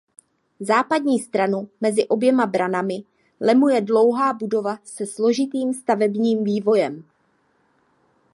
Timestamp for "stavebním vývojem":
5.73-7.03